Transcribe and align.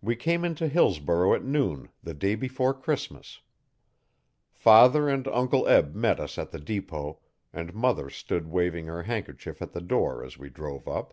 We 0.00 0.16
came 0.16 0.42
into 0.42 0.68
Hillsborough 0.68 1.34
at 1.34 1.44
noon 1.44 1.90
the 2.02 2.14
day 2.14 2.34
before 2.34 2.72
Christmas. 2.72 3.42
Father 4.54 5.06
and 5.06 5.28
Uncle 5.28 5.68
Eb 5.68 5.94
met 5.94 6.18
us 6.18 6.38
at 6.38 6.50
the 6.50 6.58
depot 6.58 7.18
and 7.52 7.74
mother 7.74 8.08
stood 8.08 8.46
waving 8.46 8.86
her 8.86 9.02
handkerchief 9.02 9.60
at 9.60 9.72
the 9.72 9.82
door 9.82 10.24
as 10.24 10.38
we 10.38 10.48
drove 10.48 10.88
up. 10.88 11.12